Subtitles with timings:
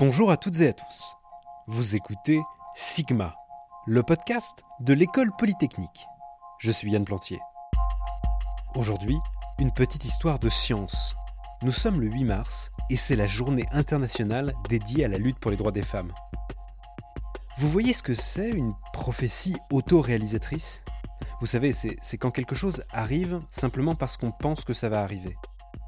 [0.00, 1.14] Bonjour à toutes et à tous.
[1.66, 2.40] Vous écoutez
[2.74, 3.36] Sigma,
[3.86, 6.06] le podcast de l'école polytechnique.
[6.58, 7.38] Je suis Yann Plantier.
[8.74, 9.18] Aujourd'hui,
[9.58, 11.14] une petite histoire de science.
[11.60, 15.50] Nous sommes le 8 mars et c'est la journée internationale dédiée à la lutte pour
[15.50, 16.14] les droits des femmes.
[17.58, 20.82] Vous voyez ce que c'est une prophétie autoréalisatrice?
[21.42, 25.36] Vous savez, c'est quand quelque chose arrive simplement parce qu'on pense que ça va arriver.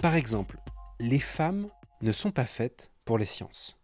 [0.00, 0.60] Par exemple,
[1.00, 1.66] les femmes
[2.02, 3.76] ne sont pas faites pour les sciences.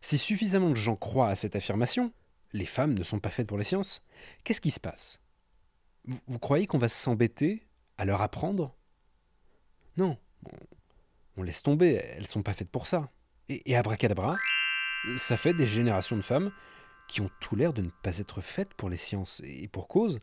[0.00, 2.12] Si suffisamment de gens croient à cette affirmation,
[2.52, 4.02] les femmes ne sont pas faites pour les sciences,
[4.44, 5.20] qu'est-ce qui se passe?
[6.04, 7.66] Vous, croyez qu'on va s'embêter
[7.98, 8.74] à leur apprendre?
[9.96, 10.16] Non,
[11.36, 13.10] on, laisse tomber, elles sont pas faites pour ça.
[13.48, 14.36] Et, et abracadabra,
[15.16, 16.50] ça fait des générations de femmes
[17.08, 19.42] qui ont tout l'air de ne pas être faites pour les sciences.
[19.44, 20.20] Et pour cause,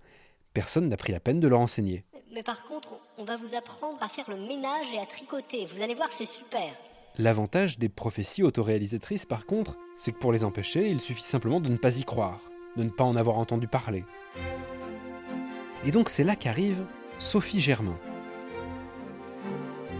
[0.53, 2.03] personne n'a pris la peine de leur enseigner.
[2.33, 5.65] Mais par contre, on va vous apprendre à faire le ménage et à tricoter.
[5.65, 6.73] Vous allez voir, c'est super.
[7.19, 11.67] L'avantage des prophéties autoréalisatrices, par contre, c'est que pour les empêcher, il suffit simplement de
[11.67, 14.05] ne pas y croire, de ne pas en avoir entendu parler.
[15.83, 16.85] Et donc c'est là qu'arrive
[17.17, 17.97] Sophie Germain.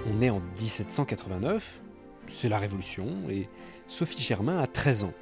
[0.06, 1.82] On est en 1789,
[2.28, 3.48] c'est la Révolution, et
[3.88, 5.14] Sophie Germain a 13 ans.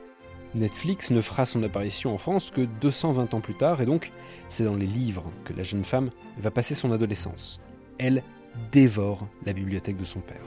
[0.53, 4.11] Netflix ne fera son apparition en France que 220 ans plus tard, et donc
[4.49, 7.61] c'est dans les livres que la jeune femme va passer son adolescence.
[7.99, 8.21] Elle
[8.73, 10.43] dévore la bibliothèque de son père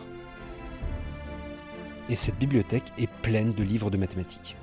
[2.08, 4.56] et cette bibliothèque est pleine de livres de mathématiques.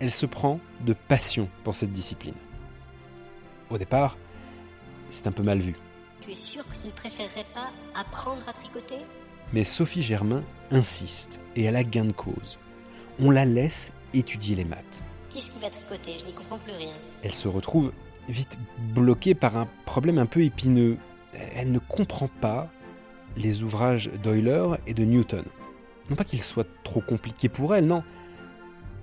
[0.00, 2.34] Elle se prend de passion pour cette discipline.
[3.70, 4.16] Au départ,
[5.10, 5.74] c'est un peu mal vu.
[6.20, 9.04] Tu es sûr que tu ne préférerais pas apprendre à tricoter?
[9.52, 12.58] Mais Sophie Germain insiste, et elle a gain de cause.
[13.18, 15.02] On la laisse étudier les maths.
[15.30, 16.18] Qu'est-ce qui va tricoter?
[16.18, 16.92] Je n'y comprends plus rien.
[17.22, 17.92] Elle se retrouve
[18.28, 18.58] vite
[18.94, 20.98] bloquée par un problème un peu épineux.
[21.32, 22.68] Elle ne comprend pas
[23.36, 25.44] les ouvrages d'Euler et de Newton.
[26.10, 28.04] Non pas qu'ils soient trop compliqués pour elle, non.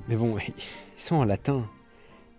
[0.08, 1.70] Mais bon, ils sont en latin.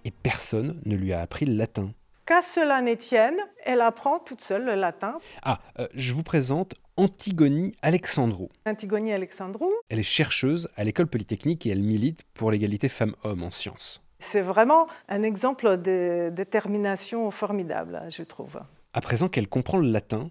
[0.05, 1.93] Et personne ne lui a appris le latin.
[2.27, 5.17] Qu'à cela n'étienne, elle apprend toute seule le latin.
[5.43, 8.49] Ah, euh, je vous présente Antigonie Alexandrou.
[8.65, 9.71] Antigonie Alexandrou.
[9.91, 14.03] Elle est chercheuse à l'école polytechnique et elle milite pour l'égalité femmes-hommes en sciences.
[14.21, 18.59] C'est vraiment un exemple de détermination formidable, je trouve.
[18.95, 20.31] À présent qu'elle comprend le latin,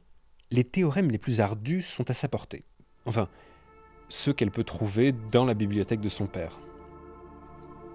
[0.49, 2.63] les théorèmes les plus ardus sont à sa portée.
[3.05, 3.27] Enfin,
[4.13, 6.59] ceux qu'elle peut trouver dans la bibliothèque de son père.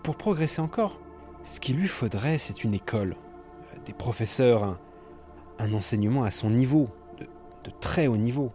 [0.02, 0.98] Pour progresser encore,
[1.44, 3.14] ce qu'il lui faudrait, c'est une école,
[3.86, 4.80] des professeurs,
[5.60, 6.88] un, enseignement à son niveau,
[7.20, 8.50] de très haut niveau.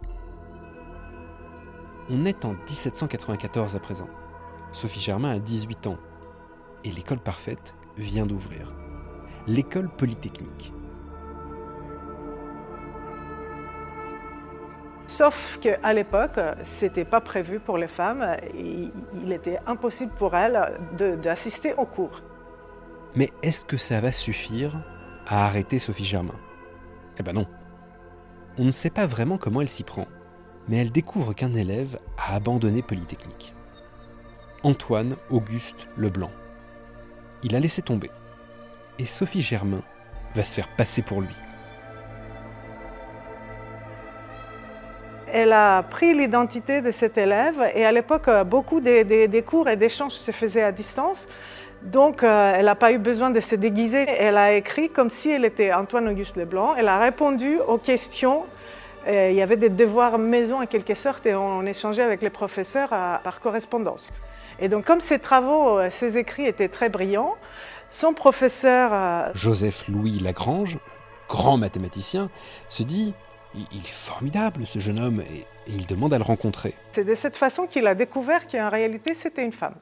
[2.10, 4.08] On est en 1794 à présent.
[4.72, 5.98] Sophie Germain a 18 ans
[6.84, 8.74] et l'école parfaite vient d'ouvrir.
[9.46, 10.74] L'école polytechnique.
[15.16, 18.36] Sauf qu'à l'époque, ce n'était pas prévu pour les femmes.
[18.52, 20.60] il était impossible pour elles
[21.22, 22.20] d'assister aux cours.
[23.14, 24.76] Mais est-ce que ça va suffire
[25.28, 26.34] à arrêter Sophie Germain?
[27.16, 27.46] Eh ben non.
[28.58, 30.08] On ne sait pas vraiment comment elle s'y prend,
[30.66, 33.54] mais elle découvre qu'un élève a abandonné Polytechnique.
[34.64, 36.32] Antoine Auguste Leblanc.
[37.44, 38.10] Il a laissé tomber.
[38.98, 39.82] Et Sophie Germain
[40.34, 41.36] va se faire passer pour lui.
[45.32, 50.12] Elle a pris l'identité de cet élève et à l'époque, beaucoup des, cours et d'échanges
[50.12, 51.28] se faisaient à distance.
[51.82, 54.06] Donc, euh, elle n'a pas eu besoin de se déguiser.
[54.08, 56.74] Elle a écrit comme si elle était Antoine-Auguste Leblanc.
[56.76, 58.44] Elle a répondu aux questions.
[59.06, 62.88] il y avait des devoirs maison en quelque sorte et on, échangeait avec les professeurs
[62.88, 64.10] par correspondance.
[64.58, 67.34] Et donc, comme ses travaux, euh, ses écrits étaient très brillants,
[67.90, 68.90] son professeur...
[68.92, 70.78] Euh, Joseph Louis Lagrange,
[71.28, 72.30] grand mathématicien,
[72.68, 73.14] se dit
[73.72, 76.74] il est formidable ce jeune homme et, il demande à le rencontrer.
[76.92, 79.76] C'est de cette façon qu'il a découvert qu'en réalité c'était une femme.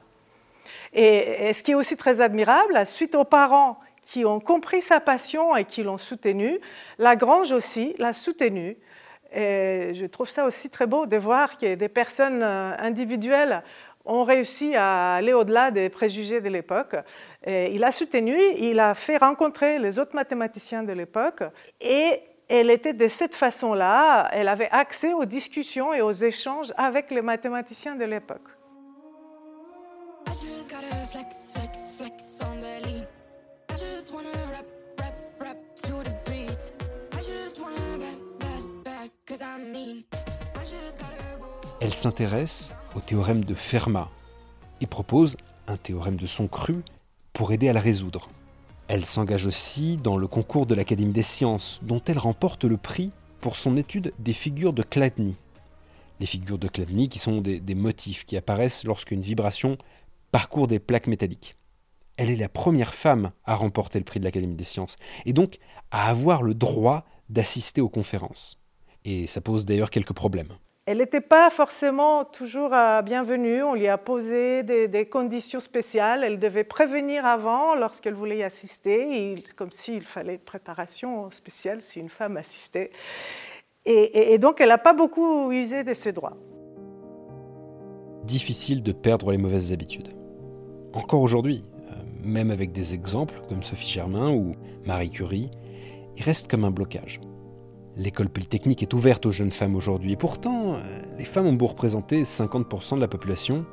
[0.93, 5.55] Et, ce qui est aussi très admirable, suite aux parents qui ont compris sa passion
[5.55, 6.59] et qui l'ont soutenu,
[6.99, 8.77] Lagrange aussi l'a soutenu.
[9.35, 13.63] Et je trouve ça aussi très beau de voir que des personnes euh, individuelles
[14.05, 16.95] ont réussi à aller au-delà des préjugés de l'époque.
[17.47, 21.41] Il a soutenu, il a fait rencontrer les autres mathématiciens de l'époque
[21.79, 22.19] et
[22.55, 27.23] elle était de cette façon-là, elle avait accès aux discussions et aux échanges avec les
[27.23, 28.47] mathématiciens de l'époque.
[41.81, 44.09] Elle s'intéresse au théorème de Fermat.
[44.79, 46.83] Et propose un théorème de son cru
[47.31, 48.27] pour aider à le résoudre.
[48.93, 53.11] Elle s'engage aussi dans le concours de l'Académie des sciences, dont elle remporte le prix
[53.41, 55.35] pour son étude des figures de Chladni.
[56.19, 59.79] Les figures de Chladni qui sont des, motifs qui apparaissent lorsqu'une vibration
[60.31, 61.57] parcours des plaques métalliques.
[62.17, 65.57] Elle est la première femme à remporter le prix de l'Académie des sciences, et donc
[65.89, 68.61] à avoir le droit d'assister aux conférences.
[69.05, 70.53] Et ça pose d'ailleurs quelques problèmes.
[70.85, 72.71] Elle n'était pas forcément toujours
[73.05, 73.63] bienvenue.
[73.63, 76.25] On lui a posé des, conditions spéciales.
[76.25, 82.09] Elle devait prévenir avant lorsqu'elle voulait y assister, comme s'il fallait préparation spéciale si une
[82.09, 82.91] femme assistait.
[83.85, 86.35] Et, et donc, elle n'a pas beaucoup usé de ses droits.
[88.25, 90.09] Difficile de perdre les mauvaises habitudes.
[90.93, 91.95] Encore aujourd'hui, euh,
[92.25, 94.51] même avec des exemples comme Sophie Germain ou
[94.85, 95.49] Marie Curie,
[96.17, 97.21] il reste comme un blocage.
[97.95, 100.77] L'école polytechnique est ouverte aux jeunes femmes aujourd'hui et pourtant, euh,
[101.19, 103.65] les femmes ont beau représenter 50% de la population,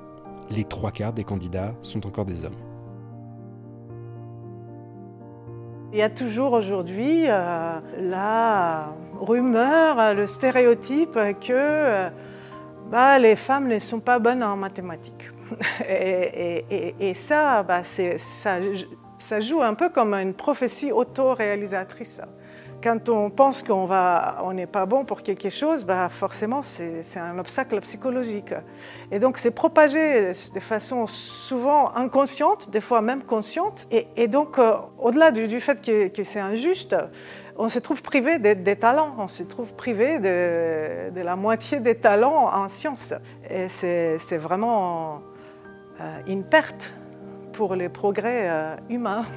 [0.50, 2.52] les trois quarts des candidats sont encore des hommes.
[5.92, 12.10] Il y a toujours aujourd'hui euh, la rumeur, le stéréotype que euh,
[12.90, 15.30] bah, les femmes ne sont pas bonnes en mathématiques.
[15.88, 17.82] et, ça, bah,
[19.22, 22.20] ça joue un peu comme une prophétie auto-réalisatrice
[22.82, 27.80] quand on pense qu'on n'est pas bon pour quelque chose, bah forcément c'est un obstacle
[27.80, 28.54] psychologique.
[29.10, 33.86] Et donc c'est propagé de façon souvent inconsciente, des fois même consciente.
[33.90, 36.96] Et, donc euh, au-delà du, fait que, c'est injuste,
[37.56, 42.50] on se trouve privé des, talents, on se trouve privé de, la moitié des talents
[42.52, 43.12] en sciences.
[43.50, 45.20] Et c'est vraiment
[46.00, 46.94] euh, une perte
[47.60, 49.26] pour les progrès euh, humains.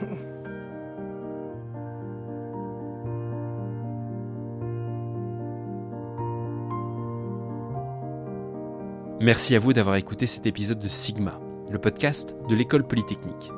[9.19, 13.51] Merci à vous d'avoir écouté cet épisode de Sigma, le podcast de l'école polytechnique.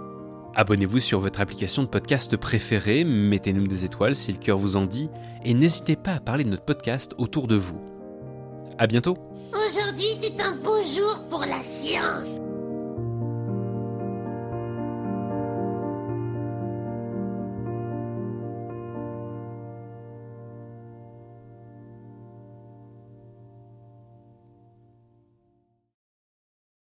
[0.56, 4.88] Abonnez-vous sur votre application de podcast préférée, mettez-nous des étoiles si le cœur vous en
[4.88, 5.12] dit,
[5.44, 7.80] et n'hésitez pas à parler de notre podcast autour de vous.
[8.80, 9.16] À bientôt
[9.54, 12.40] Aujourd'hui, c'est un beau jour pour la science